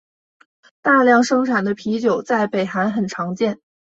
[0.81, 3.59] 大量生产的啤酒在北韩很常见。